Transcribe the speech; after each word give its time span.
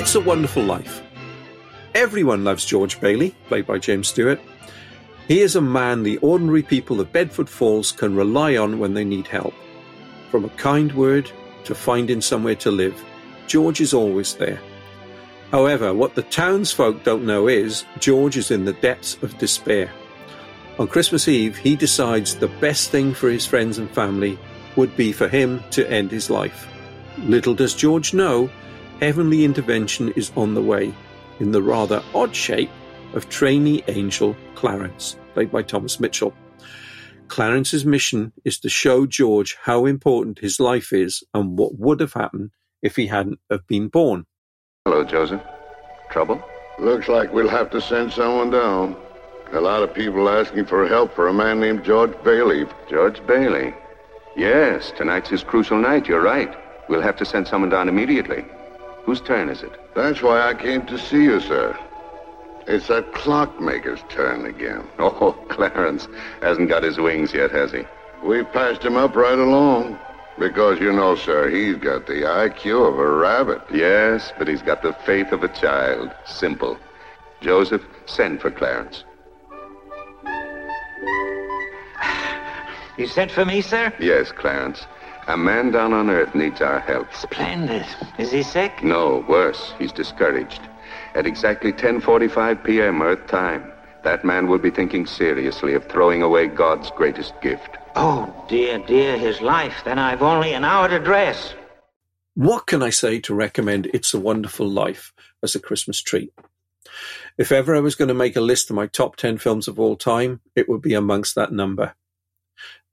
It's 0.00 0.14
a 0.14 0.20
Wonderful 0.20 0.62
Life. 0.62 1.02
Everyone 1.94 2.42
loves 2.42 2.64
George 2.64 2.98
Bailey, 3.02 3.34
played 3.48 3.66
by 3.66 3.78
James 3.78 4.08
Stewart. 4.08 4.40
He 5.28 5.40
is 5.40 5.56
a 5.56 5.60
man 5.60 6.02
the 6.02 6.16
ordinary 6.22 6.62
people 6.62 7.02
of 7.02 7.12
Bedford 7.12 7.50
Falls 7.50 7.92
can 7.92 8.16
rely 8.16 8.56
on 8.56 8.78
when 8.78 8.94
they 8.94 9.04
need 9.04 9.26
help. 9.26 9.52
From 10.30 10.46
a 10.46 10.56
kind 10.56 10.90
word 10.94 11.30
to 11.64 11.74
finding 11.74 12.22
somewhere 12.22 12.54
to 12.54 12.70
live, 12.70 12.98
George 13.46 13.82
is 13.82 13.92
always 13.92 14.34
there. 14.36 14.58
However, 15.50 15.92
what 15.92 16.14
the 16.14 16.22
townsfolk 16.22 17.04
don't 17.04 17.26
know 17.26 17.46
is 17.46 17.84
George 17.98 18.38
is 18.38 18.50
in 18.50 18.64
the 18.64 18.72
depths 18.72 19.22
of 19.22 19.36
despair. 19.36 19.92
On 20.78 20.88
Christmas 20.88 21.28
Eve, 21.28 21.58
he 21.58 21.76
decides 21.76 22.36
the 22.36 22.48
best 22.48 22.88
thing 22.88 23.12
for 23.12 23.28
his 23.28 23.44
friends 23.44 23.76
and 23.76 23.90
family 23.90 24.38
would 24.76 24.96
be 24.96 25.12
for 25.12 25.28
him 25.28 25.62
to 25.72 25.86
end 25.90 26.10
his 26.10 26.30
life. 26.30 26.66
Little 27.18 27.54
does 27.54 27.74
George 27.74 28.14
know 28.14 28.48
heavenly 29.00 29.46
intervention 29.46 30.12
is 30.12 30.30
on 30.36 30.52
the 30.52 30.60
way 30.60 30.94
in 31.40 31.52
the 31.52 31.62
rather 31.62 32.02
odd 32.14 32.36
shape 32.36 32.70
of 33.14 33.30
trainee 33.30 33.82
angel 33.88 34.36
Clarence, 34.54 35.16
played 35.32 35.50
by 35.50 35.62
Thomas 35.62 35.98
Mitchell. 35.98 36.34
Clarence's 37.28 37.86
mission 37.86 38.30
is 38.44 38.58
to 38.58 38.68
show 38.68 39.06
George 39.06 39.56
how 39.62 39.86
important 39.86 40.38
his 40.40 40.60
life 40.60 40.92
is 40.92 41.24
and 41.32 41.58
what 41.58 41.78
would 41.78 42.00
have 42.00 42.12
happened 42.12 42.50
if 42.82 42.94
he 42.94 43.06
hadn't 43.06 43.40
have 43.50 43.66
been 43.66 43.88
born. 43.88 44.26
Hello, 44.84 45.02
Joseph. 45.02 45.40
Trouble? 46.10 46.42
Looks 46.78 47.08
like 47.08 47.32
we'll 47.32 47.48
have 47.48 47.70
to 47.70 47.80
send 47.80 48.12
someone 48.12 48.50
down. 48.50 48.96
A 49.52 49.60
lot 49.60 49.82
of 49.82 49.94
people 49.94 50.28
asking 50.28 50.66
for 50.66 50.86
help 50.86 51.14
for 51.14 51.28
a 51.28 51.32
man 51.32 51.58
named 51.58 51.84
George 51.84 52.12
Bailey. 52.22 52.66
George 52.90 53.24
Bailey. 53.26 53.72
Yes, 54.36 54.92
tonight's 54.94 55.30
his 55.30 55.42
crucial 55.42 55.78
night. 55.78 56.06
You're 56.06 56.22
right. 56.22 56.54
We'll 56.88 57.00
have 57.00 57.16
to 57.16 57.24
send 57.24 57.48
someone 57.48 57.70
down 57.70 57.88
immediately. 57.88 58.44
Whose 59.04 59.20
turn 59.20 59.48
is 59.48 59.62
it? 59.62 59.72
That's 59.94 60.22
why 60.22 60.40
I 60.48 60.54
came 60.54 60.86
to 60.86 60.98
see 60.98 61.24
you, 61.24 61.40
sir. 61.40 61.76
It's 62.66 62.88
that 62.88 63.12
clockmaker's 63.12 64.00
turn 64.08 64.46
again. 64.46 64.86
Oh, 64.98 65.32
Clarence 65.48 66.08
hasn't 66.42 66.68
got 66.68 66.82
his 66.82 66.98
wings 66.98 67.34
yet, 67.34 67.50
has 67.50 67.72
he? 67.72 67.82
We 68.22 68.44
passed 68.44 68.84
him 68.84 68.96
up 68.96 69.16
right 69.16 69.38
along. 69.38 69.98
Because, 70.38 70.78
you 70.80 70.92
know, 70.92 71.16
sir, 71.16 71.50
he's 71.50 71.76
got 71.76 72.06
the 72.06 72.22
IQ 72.22 72.92
of 72.92 72.98
a 72.98 73.10
rabbit. 73.10 73.60
Yes, 73.72 74.32
but 74.38 74.48
he's 74.48 74.62
got 74.62 74.82
the 74.82 74.92
faith 75.04 75.32
of 75.32 75.42
a 75.42 75.48
child. 75.48 76.14
Simple. 76.24 76.78
Joseph, 77.40 77.82
send 78.06 78.40
for 78.40 78.50
Clarence. 78.50 79.04
You 82.96 83.06
sent 83.06 83.30
for 83.30 83.44
me, 83.44 83.60
sir? 83.62 83.92
Yes, 83.98 84.30
Clarence. 84.32 84.86
A 85.28 85.36
man 85.36 85.70
down 85.70 85.92
on 85.92 86.10
Earth 86.10 86.34
needs 86.34 86.60
our 86.60 86.80
help. 86.80 87.12
Splendid. 87.14 87.86
Is 88.18 88.32
he 88.32 88.42
sick? 88.42 88.82
No, 88.82 89.24
worse. 89.28 89.72
He's 89.78 89.92
discouraged. 89.92 90.60
At 91.14 91.26
exactly 91.26 91.72
10:45 91.72 92.64
p.m. 92.64 93.02
Earth 93.02 93.26
time, 93.26 93.70
that 94.02 94.24
man 94.24 94.48
will 94.48 94.58
be 94.58 94.70
thinking 94.70 95.06
seriously 95.06 95.74
of 95.74 95.86
throwing 95.86 96.22
away 96.22 96.46
God's 96.46 96.90
greatest 96.90 97.34
gift. 97.40 97.76
Oh, 97.96 98.32
dear, 98.48 98.78
dear, 98.78 99.18
his 99.18 99.40
life. 99.40 99.82
Then 99.84 99.98
I've 99.98 100.22
only 100.22 100.52
an 100.52 100.64
hour 100.64 100.88
to 100.88 100.98
dress. 100.98 101.54
What 102.34 102.66
can 102.66 102.82
I 102.82 102.90
say 102.90 103.20
to 103.20 103.34
recommend 103.34 103.90
It's 103.92 104.14
a 104.14 104.20
Wonderful 104.20 104.68
Life 104.68 105.12
as 105.42 105.54
a 105.54 105.60
Christmas 105.60 106.00
treat? 106.00 106.32
If 107.36 107.52
ever 107.52 107.74
I 107.74 107.80
was 107.80 107.94
going 107.94 108.08
to 108.08 108.14
make 108.14 108.36
a 108.36 108.40
list 108.40 108.70
of 108.70 108.76
my 108.76 108.86
top 108.86 109.16
10 109.16 109.38
films 109.38 109.68
of 109.68 109.78
all 109.78 109.96
time, 109.96 110.40
it 110.56 110.68
would 110.68 110.82
be 110.82 110.94
amongst 110.94 111.34
that 111.34 111.52
number. 111.52 111.94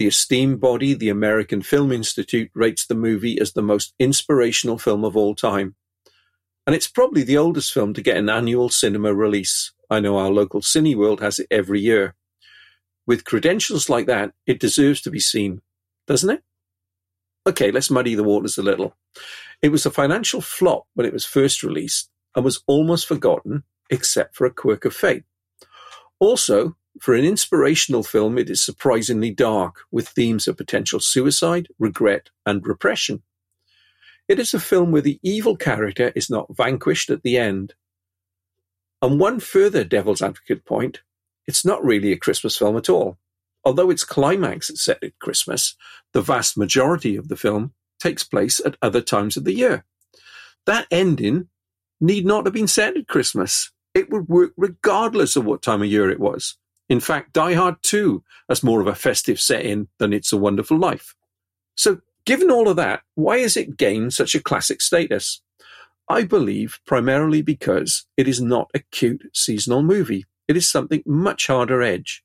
The 0.00 0.06
esteemed 0.06 0.62
body, 0.62 0.94
the 0.94 1.10
American 1.10 1.60
Film 1.60 1.92
Institute, 1.92 2.50
rates 2.54 2.86
the 2.86 2.94
movie 2.94 3.38
as 3.38 3.52
the 3.52 3.60
most 3.60 3.92
inspirational 3.98 4.78
film 4.78 5.04
of 5.04 5.14
all 5.14 5.34
time. 5.34 5.76
And 6.66 6.74
it's 6.74 6.88
probably 6.88 7.22
the 7.22 7.36
oldest 7.36 7.70
film 7.70 7.92
to 7.92 8.00
get 8.00 8.16
an 8.16 8.30
annual 8.30 8.70
cinema 8.70 9.12
release. 9.12 9.74
I 9.90 10.00
know 10.00 10.16
our 10.16 10.30
local 10.30 10.62
Cineworld 10.62 11.20
has 11.20 11.38
it 11.38 11.48
every 11.50 11.82
year. 11.82 12.14
With 13.06 13.26
credentials 13.26 13.90
like 13.90 14.06
that, 14.06 14.32
it 14.46 14.58
deserves 14.58 15.02
to 15.02 15.10
be 15.10 15.20
seen, 15.20 15.60
doesn't 16.06 16.30
it? 16.30 16.42
Okay, 17.46 17.70
let's 17.70 17.90
muddy 17.90 18.14
the 18.14 18.24
waters 18.24 18.56
a 18.56 18.62
little. 18.62 18.96
It 19.60 19.68
was 19.68 19.84
a 19.84 19.90
financial 19.90 20.40
flop 20.40 20.86
when 20.94 21.04
it 21.04 21.12
was 21.12 21.26
first 21.26 21.62
released 21.62 22.08
and 22.34 22.42
was 22.42 22.64
almost 22.66 23.06
forgotten, 23.06 23.64
except 23.90 24.34
for 24.34 24.46
a 24.46 24.50
quirk 24.50 24.86
of 24.86 24.96
fate. 24.96 25.24
Also, 26.18 26.78
for 26.98 27.14
an 27.14 27.24
inspirational 27.24 28.02
film, 28.02 28.38
it 28.38 28.50
is 28.50 28.62
surprisingly 28.62 29.30
dark, 29.30 29.80
with 29.90 30.08
themes 30.08 30.48
of 30.48 30.56
potential 30.56 31.00
suicide, 31.00 31.68
regret, 31.78 32.30
and 32.44 32.66
repression. 32.66 33.22
It 34.28 34.38
is 34.38 34.54
a 34.54 34.60
film 34.60 34.92
where 34.92 35.02
the 35.02 35.18
evil 35.22 35.56
character 35.56 36.12
is 36.14 36.30
not 36.30 36.54
vanquished 36.56 37.10
at 37.10 37.22
the 37.22 37.38
end. 37.38 37.74
And 39.02 39.18
one 39.18 39.40
further 39.40 39.84
devil's 39.84 40.22
advocate 40.22 40.64
point 40.64 41.00
it's 41.46 41.64
not 41.64 41.84
really 41.84 42.12
a 42.12 42.16
Christmas 42.16 42.56
film 42.56 42.76
at 42.76 42.88
all. 42.88 43.18
Although 43.64 43.90
its 43.90 44.04
climax 44.04 44.70
is 44.70 44.80
set 44.80 45.02
at 45.02 45.18
Christmas, 45.18 45.74
the 46.12 46.22
vast 46.22 46.56
majority 46.56 47.16
of 47.16 47.28
the 47.28 47.36
film 47.36 47.72
takes 47.98 48.22
place 48.22 48.60
at 48.64 48.76
other 48.80 49.00
times 49.00 49.36
of 49.36 49.44
the 49.44 49.52
year. 49.52 49.84
That 50.66 50.86
ending 50.90 51.48
need 52.00 52.24
not 52.24 52.46
have 52.46 52.54
been 52.54 52.68
set 52.68 52.96
at 52.96 53.08
Christmas. 53.08 53.72
It 53.94 54.10
would 54.10 54.28
work 54.28 54.52
regardless 54.56 55.34
of 55.34 55.44
what 55.44 55.62
time 55.62 55.82
of 55.82 55.88
year 55.88 56.08
it 56.10 56.20
was. 56.20 56.56
In 56.90 56.98
fact, 56.98 57.32
Die 57.32 57.54
Hard 57.54 57.76
2 57.82 58.22
has 58.48 58.64
more 58.64 58.80
of 58.80 58.88
a 58.88 58.96
festive 58.96 59.40
setting 59.40 59.86
than 59.98 60.12
It's 60.12 60.32
a 60.32 60.36
Wonderful 60.36 60.76
Life. 60.76 61.14
So, 61.76 62.00
given 62.24 62.50
all 62.50 62.68
of 62.68 62.76
that, 62.76 63.02
why 63.14 63.38
has 63.38 63.56
it 63.56 63.76
gained 63.76 64.12
such 64.12 64.34
a 64.34 64.42
classic 64.42 64.80
status? 64.80 65.40
I 66.08 66.24
believe 66.24 66.80
primarily 66.84 67.42
because 67.42 68.06
it 68.16 68.26
is 68.26 68.40
not 68.40 68.72
a 68.74 68.80
cute 68.90 69.30
seasonal 69.32 69.84
movie. 69.84 70.26
It 70.48 70.56
is 70.56 70.66
something 70.66 71.04
much 71.06 71.46
harder 71.46 71.80
edge. 71.80 72.24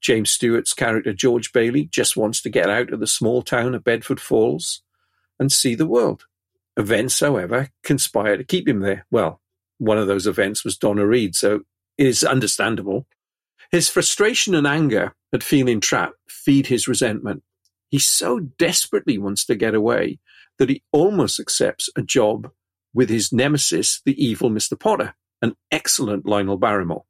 James 0.00 0.30
Stewart's 0.30 0.72
character 0.72 1.12
George 1.12 1.52
Bailey 1.52 1.86
just 1.86 2.16
wants 2.16 2.40
to 2.42 2.48
get 2.48 2.70
out 2.70 2.92
of 2.92 3.00
the 3.00 3.08
small 3.08 3.42
town 3.42 3.74
of 3.74 3.82
Bedford 3.82 4.20
Falls 4.20 4.82
and 5.40 5.50
see 5.50 5.74
the 5.74 5.84
world. 5.84 6.26
Events, 6.76 7.18
however, 7.18 7.70
conspire 7.82 8.36
to 8.36 8.44
keep 8.44 8.68
him 8.68 8.80
there. 8.80 9.04
Well, 9.10 9.40
one 9.78 9.98
of 9.98 10.06
those 10.06 10.28
events 10.28 10.64
was 10.64 10.78
Donna 10.78 11.04
Reed, 11.04 11.34
so 11.34 11.62
it 11.98 12.06
is 12.06 12.22
understandable. 12.22 13.08
His 13.70 13.88
frustration 13.88 14.54
and 14.54 14.66
anger 14.66 15.14
at 15.32 15.42
feeling 15.42 15.80
trapped 15.80 16.16
feed 16.28 16.66
his 16.66 16.88
resentment. 16.88 17.42
He 17.90 17.98
so 17.98 18.40
desperately 18.40 19.18
wants 19.18 19.44
to 19.46 19.54
get 19.54 19.74
away 19.74 20.18
that 20.58 20.68
he 20.68 20.82
almost 20.92 21.38
accepts 21.38 21.88
a 21.96 22.02
job 22.02 22.50
with 22.92 23.08
his 23.08 23.32
nemesis, 23.32 24.00
the 24.04 24.22
evil 24.22 24.50
Mr. 24.50 24.78
Potter, 24.78 25.14
an 25.40 25.54
excellent 25.70 26.26
Lionel 26.26 26.56
Barrymore. 26.56 27.04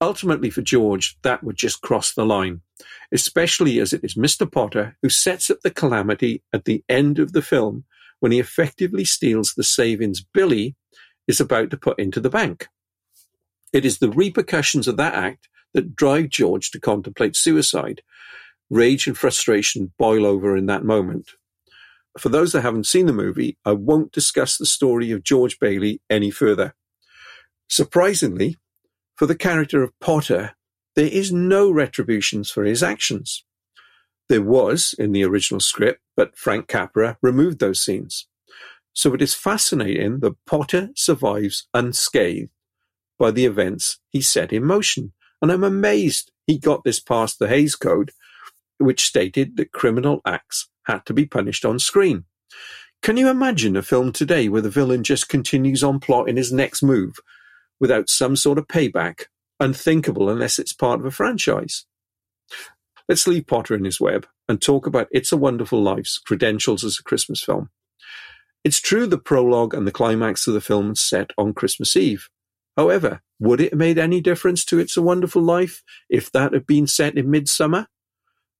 Ultimately, 0.00 0.48
for 0.48 0.62
George, 0.62 1.18
that 1.22 1.44
would 1.44 1.56
just 1.56 1.82
cross 1.82 2.14
the 2.14 2.24
line, 2.24 2.62
especially 3.12 3.78
as 3.78 3.92
it 3.92 4.02
is 4.02 4.14
Mr. 4.14 4.50
Potter 4.50 4.96
who 5.02 5.10
sets 5.10 5.50
up 5.50 5.60
the 5.60 5.70
calamity 5.70 6.42
at 6.52 6.64
the 6.64 6.82
end 6.88 7.18
of 7.18 7.32
the 7.32 7.42
film 7.42 7.84
when 8.20 8.32
he 8.32 8.38
effectively 8.38 9.04
steals 9.04 9.54
the 9.54 9.64
savings 9.64 10.24
Billy 10.32 10.74
is 11.28 11.40
about 11.40 11.70
to 11.70 11.76
put 11.76 11.98
into 11.98 12.20
the 12.20 12.30
bank. 12.30 12.68
It 13.72 13.84
is 13.84 13.98
the 13.98 14.10
repercussions 14.10 14.88
of 14.88 14.96
that 14.96 15.14
act 15.14 15.48
that 15.74 15.94
drive 15.94 16.28
George 16.28 16.70
to 16.70 16.80
contemplate 16.80 17.36
suicide. 17.36 18.02
Rage 18.68 19.06
and 19.06 19.16
frustration 19.16 19.92
boil 19.98 20.24
over 20.24 20.56
in 20.56 20.66
that 20.66 20.84
moment. 20.84 21.30
For 22.18 22.28
those 22.28 22.52
that 22.52 22.62
haven't 22.62 22.86
seen 22.86 23.06
the 23.06 23.12
movie, 23.12 23.56
I 23.64 23.72
won't 23.72 24.12
discuss 24.12 24.56
the 24.58 24.66
story 24.66 25.10
of 25.12 25.22
George 25.22 25.58
Bailey 25.58 26.00
any 26.10 26.30
further. 26.30 26.74
Surprisingly, 27.68 28.56
for 29.16 29.26
the 29.26 29.36
character 29.36 29.82
of 29.82 29.98
Potter, 30.00 30.56
there 30.96 31.06
is 31.06 31.32
no 31.32 31.70
retributions 31.70 32.50
for 32.50 32.64
his 32.64 32.82
actions. 32.82 33.44
There 34.28 34.42
was 34.42 34.94
in 34.98 35.12
the 35.12 35.24
original 35.24 35.60
script, 35.60 36.00
but 36.16 36.36
Frank 36.36 36.68
Capra 36.68 37.16
removed 37.22 37.58
those 37.58 37.80
scenes. 37.80 38.26
So 38.92 39.14
it 39.14 39.22
is 39.22 39.34
fascinating 39.34 40.20
that 40.20 40.44
Potter 40.46 40.90
survives 40.96 41.68
unscathed 41.72 42.50
by 43.18 43.30
the 43.30 43.44
events 43.44 43.98
he 44.08 44.20
set 44.20 44.52
in 44.52 44.64
motion. 44.64 45.12
And 45.42 45.50
I'm 45.50 45.64
amazed 45.64 46.30
he 46.46 46.58
got 46.58 46.84
this 46.84 47.00
past 47.00 47.38
the 47.38 47.48
Hays 47.48 47.76
Code 47.76 48.12
which 48.80 49.04
stated 49.04 49.56
that 49.56 49.72
criminal 49.72 50.20
acts 50.24 50.68
had 50.84 51.04
to 51.06 51.12
be 51.12 51.26
punished 51.26 51.64
on 51.64 51.78
screen. 51.78 52.24
Can 53.02 53.16
you 53.16 53.28
imagine 53.28 53.76
a 53.76 53.82
film 53.82 54.12
today 54.12 54.48
where 54.48 54.62
the 54.62 54.70
villain 54.70 55.04
just 55.04 55.28
continues 55.28 55.84
on 55.84 56.00
plotting 56.00 56.36
his 56.36 56.52
next 56.52 56.82
move 56.82 57.16
without 57.78 58.08
some 58.08 58.36
sort 58.36 58.58
of 58.58 58.66
payback? 58.66 59.24
Unthinkable 59.58 60.30
unless 60.30 60.58
it's 60.58 60.72
part 60.72 61.00
of 61.00 61.06
a 61.06 61.10
franchise. 61.10 61.84
Let's 63.08 63.26
leave 63.26 63.46
Potter 63.46 63.74
in 63.74 63.84
his 63.84 64.00
web 64.00 64.26
and 64.48 64.60
talk 64.60 64.86
about 64.86 65.08
It's 65.10 65.32
a 65.32 65.36
Wonderful 65.36 65.82
Life's 65.82 66.18
credentials 66.18 66.82
as 66.82 66.98
a 66.98 67.02
Christmas 67.02 67.42
film. 67.42 67.68
It's 68.64 68.80
true 68.80 69.06
the 69.06 69.18
prologue 69.18 69.74
and 69.74 69.86
the 69.86 69.92
climax 69.92 70.46
of 70.46 70.54
the 70.54 70.60
film 70.60 70.92
is 70.92 71.00
set 71.00 71.30
on 71.36 71.54
Christmas 71.54 71.96
Eve. 71.96 72.28
However, 72.80 73.20
would 73.38 73.60
it 73.60 73.72
have 73.72 73.78
made 73.78 73.98
any 73.98 74.22
difference 74.22 74.64
to 74.64 74.78
It's 74.78 74.96
a 74.96 75.02
Wonderful 75.02 75.42
Life 75.42 75.82
if 76.08 76.32
that 76.32 76.54
had 76.54 76.66
been 76.66 76.86
set 76.86 77.18
in 77.18 77.30
midsummer? 77.30 77.88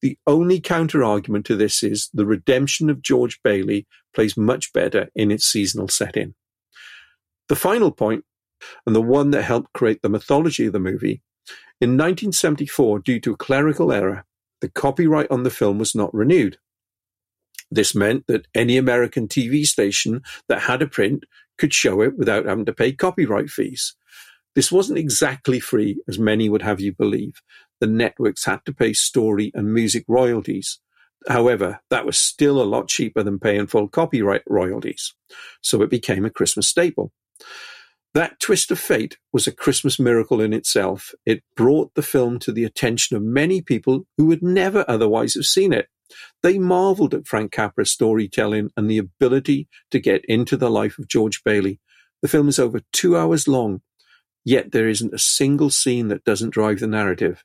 The 0.00 0.16
only 0.26 0.58
counter-argument 0.58 1.44
to 1.44 1.54
this 1.54 1.82
is 1.82 2.08
the 2.14 2.24
redemption 2.24 2.88
of 2.88 3.02
George 3.02 3.38
Bailey 3.42 3.86
plays 4.14 4.34
much 4.34 4.72
better 4.72 5.10
in 5.14 5.30
its 5.30 5.46
seasonal 5.46 5.88
setting. 5.88 6.34
The 7.50 7.56
final 7.56 7.90
point, 7.90 8.24
and 8.86 8.96
the 8.96 9.02
one 9.02 9.32
that 9.32 9.42
helped 9.42 9.74
create 9.74 10.00
the 10.00 10.08
mythology 10.08 10.64
of 10.64 10.72
the 10.72 10.78
movie, 10.78 11.20
in 11.78 11.90
1974, 11.90 13.00
due 13.00 13.20
to 13.20 13.34
a 13.34 13.36
clerical 13.36 13.92
error, 13.92 14.24
the 14.62 14.70
copyright 14.70 15.30
on 15.30 15.42
the 15.42 15.50
film 15.50 15.78
was 15.78 15.94
not 15.94 16.14
renewed. 16.14 16.56
This 17.70 17.94
meant 17.94 18.28
that 18.28 18.46
any 18.54 18.78
American 18.78 19.28
TV 19.28 19.66
station 19.66 20.22
that 20.48 20.62
had 20.62 20.80
a 20.80 20.86
print 20.86 21.24
could 21.58 21.74
show 21.74 22.00
it 22.00 22.16
without 22.16 22.46
having 22.46 22.64
to 22.64 22.72
pay 22.72 22.92
copyright 22.92 23.50
fees. 23.50 23.94
This 24.56 24.72
wasn't 24.72 24.98
exactly 24.98 25.60
free, 25.60 26.02
as 26.08 26.18
many 26.18 26.48
would 26.48 26.62
have 26.62 26.80
you 26.80 26.92
believe. 26.92 27.42
The 27.80 27.86
networks 27.86 28.46
had 28.46 28.64
to 28.64 28.72
pay 28.72 28.94
story 28.94 29.52
and 29.54 29.72
music 29.72 30.04
royalties. 30.08 30.80
However, 31.28 31.80
that 31.90 32.06
was 32.06 32.16
still 32.16 32.60
a 32.60 32.64
lot 32.64 32.88
cheaper 32.88 33.22
than 33.22 33.38
paying 33.38 33.66
full 33.66 33.86
copyright 33.86 34.42
royalties, 34.48 35.14
so 35.60 35.82
it 35.82 35.90
became 35.90 36.24
a 36.24 36.30
Christmas 36.30 36.68
staple. 36.68 37.12
That 38.14 38.40
twist 38.40 38.70
of 38.70 38.78
fate 38.78 39.18
was 39.30 39.46
a 39.46 39.52
Christmas 39.52 40.00
miracle 40.00 40.40
in 40.40 40.54
itself. 40.54 41.12
It 41.26 41.42
brought 41.54 41.94
the 41.94 42.02
film 42.02 42.38
to 42.38 42.52
the 42.52 42.64
attention 42.64 43.14
of 43.14 43.22
many 43.22 43.60
people 43.60 44.06
who 44.16 44.24
would 44.24 44.42
never 44.42 44.86
otherwise 44.88 45.34
have 45.34 45.44
seen 45.44 45.74
it. 45.74 45.88
They 46.42 46.58
marveled 46.58 47.12
at 47.12 47.26
Frank 47.26 47.52
Capra's 47.52 47.90
storytelling 47.90 48.70
and 48.74 48.90
the 48.90 48.96
ability 48.96 49.68
to 49.90 50.00
get 50.00 50.24
into 50.24 50.56
the 50.56 50.70
life 50.70 50.98
of 50.98 51.08
George 51.08 51.44
Bailey. 51.44 51.78
The 52.22 52.28
film 52.28 52.48
is 52.48 52.58
over 52.58 52.80
two 52.94 53.18
hours 53.18 53.46
long, 53.46 53.82
yet 54.46 54.70
there 54.70 54.88
isn't 54.88 55.12
a 55.12 55.18
single 55.18 55.68
scene 55.68 56.06
that 56.08 56.24
doesn't 56.24 56.54
drive 56.54 56.78
the 56.78 56.86
narrative. 56.86 57.44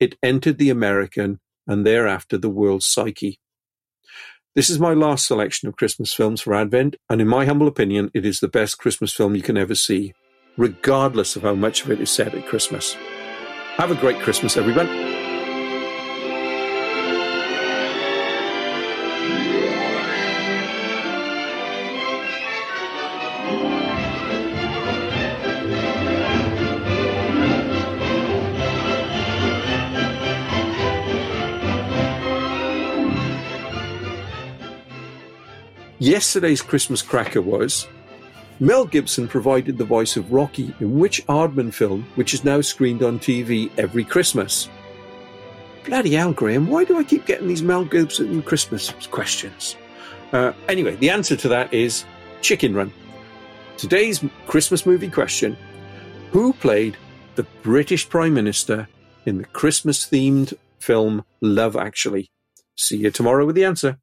It 0.00 0.16
entered 0.22 0.56
the 0.56 0.70
American 0.70 1.40
and 1.66 1.86
thereafter 1.86 2.38
the 2.38 2.48
world's 2.48 2.86
psyche. 2.86 3.38
This 4.54 4.70
is 4.70 4.80
my 4.80 4.94
last 4.94 5.26
selection 5.26 5.68
of 5.68 5.76
Christmas 5.76 6.12
films 6.12 6.40
for 6.40 6.54
Advent, 6.54 6.96
and 7.10 7.20
in 7.20 7.28
my 7.28 7.44
humble 7.44 7.68
opinion, 7.68 8.10
it 8.14 8.24
is 8.24 8.40
the 8.40 8.48
best 8.48 8.78
Christmas 8.78 9.12
film 9.12 9.36
you 9.36 9.42
can 9.42 9.58
ever 9.58 9.74
see, 9.74 10.14
regardless 10.56 11.36
of 11.36 11.42
how 11.42 11.54
much 11.54 11.84
of 11.84 11.90
it 11.90 12.00
is 12.00 12.10
set 12.10 12.34
at 12.34 12.46
Christmas. 12.46 12.94
Have 13.76 13.90
a 13.90 13.94
great 13.94 14.18
Christmas, 14.20 14.56
everyone. 14.56 14.88
Yesterday's 36.08 36.62
Christmas 36.62 37.02
cracker 37.02 37.42
was 37.42 37.86
Mel 38.60 38.86
Gibson 38.86 39.28
provided 39.28 39.76
the 39.76 39.84
voice 39.84 40.16
of 40.16 40.32
Rocky 40.32 40.74
in 40.80 40.98
which 40.98 41.26
Aardman 41.26 41.70
film, 41.70 42.06
which 42.14 42.32
is 42.32 42.44
now 42.44 42.62
screened 42.62 43.02
on 43.02 43.18
TV 43.18 43.70
every 43.76 44.04
Christmas? 44.04 44.70
Bloody 45.84 46.14
hell, 46.14 46.32
Graham, 46.32 46.66
why 46.68 46.84
do 46.84 46.98
I 46.98 47.04
keep 47.04 47.26
getting 47.26 47.46
these 47.46 47.62
Mel 47.62 47.84
Gibson 47.84 48.40
Christmas 48.40 48.90
questions? 49.10 49.76
Uh, 50.32 50.54
anyway, 50.66 50.96
the 50.96 51.10
answer 51.10 51.36
to 51.36 51.48
that 51.48 51.74
is 51.74 52.06
Chicken 52.40 52.74
Run. 52.74 52.90
Today's 53.76 54.24
Christmas 54.46 54.86
movie 54.86 55.10
question 55.10 55.58
Who 56.30 56.54
played 56.54 56.96
the 57.34 57.44
British 57.62 58.08
Prime 58.08 58.32
Minister 58.32 58.88
in 59.26 59.36
the 59.36 59.44
Christmas 59.44 60.06
themed 60.06 60.54
film 60.78 61.22
Love 61.42 61.76
Actually? 61.76 62.30
See 62.76 62.96
you 62.96 63.10
tomorrow 63.10 63.44
with 63.44 63.56
the 63.56 63.66
answer. 63.66 63.98